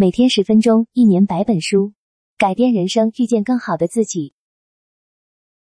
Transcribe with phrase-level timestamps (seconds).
[0.00, 1.92] 每天十分钟，一年百本书，
[2.38, 4.32] 改变人生，遇见更好的自己。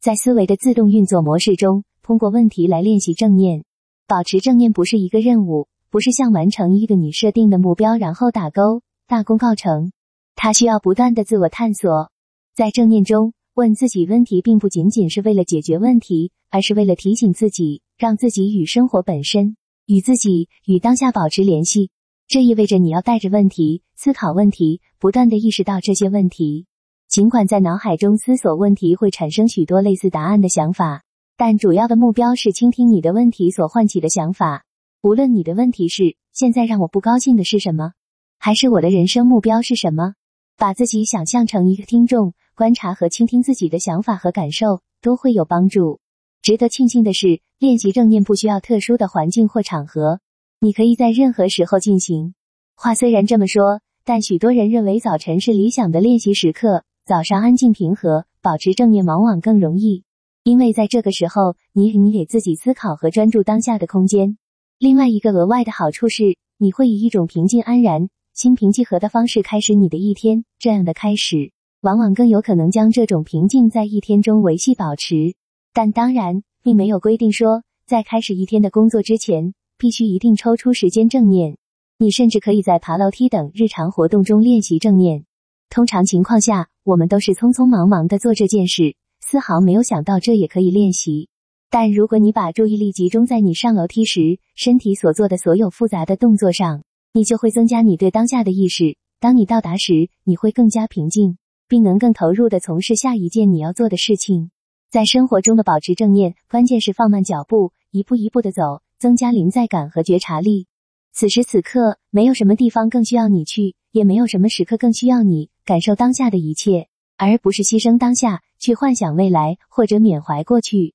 [0.00, 3.64] 在思维的自动运作模式中，通过问题来练习正念。
[4.06, 9.92] 保持正念不是一个任务，不是像完成一个你设定的目标然后打勾，大功告成。
[10.34, 12.10] 它需要不断的自我探索。
[12.54, 21.90] 在正念中，问自己问题，并不仅仅是为了解决问题，而是为了提醒自己，让自己与生活本身、与自己、与当下保持联系。
[22.32, 26.64] 这意味着你要带着问题思考问题，不断的意识到这些问题。
[27.06, 31.02] 尽管在脑海中思索问题会产生许多类似答案的想法，
[31.36, 34.64] 但主要的目标是倾听你的问题所唤起的想法。
[35.02, 37.92] 无论你的问题是现在让我不高兴的是什么，
[38.38, 40.14] 还是我的人生目标是什么，
[40.56, 46.00] 把自己想象成一个听众，观察和倾听自己的想法和感受，都会有帮助。
[46.40, 50.20] 值得庆幸的是，练习正念不需要特殊的环境或场合。
[50.64, 52.34] 你可以在任何时候进行。
[52.76, 56.84] 话虽然这么说，但许多人认为早晨是理想的练习时刻。
[57.04, 60.04] 早上安静平和，保持正念往往更容易，
[60.44, 64.38] 因为在这个时候，你你给自己思考和专注当下的空间。
[64.78, 70.44] 另外一个额外的好处是，你会以一种平静安然、心平气和的方式开始你的一天。
[70.60, 75.34] 这样的开始，往往更有可能将这种平静在一天中维系保持。
[75.74, 79.54] 但当然，并没有规定说，在开始一天的工作之前。
[79.82, 81.56] 必须一定抽出时间正念。
[81.98, 85.24] 你甚至可以在爬楼梯等日常活动中练习正念。
[85.70, 91.28] 通常情况下，我们都是匆匆忙忙的做这件事，丝毫没有想到这也可以练习。
[91.68, 98.96] 但如果你把注意力集中在你上楼梯时身体所做的所有复杂的动作上，你就会增加你对当下的意识。
[99.18, 104.52] 当你到达时，你会更加平静，并能更投入的从事下一件你要做的事情。
[104.92, 108.80] 在生活中的保持正念，关键是放慢脚步，一步一步的走。
[109.02, 110.68] 增加临在感和觉察力。
[111.12, 116.86] 此时此刻，没有什么地方更需要你去，也没有什么时刻更需要你感受当下的一切，
[117.16, 120.94] 而不是牺牲当下去幻想未来或者缅怀过去。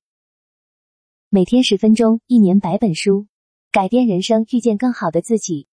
[1.28, 3.26] 每天十分钟，一年百本书，
[3.70, 5.67] 改变人生，遇见更好的自己。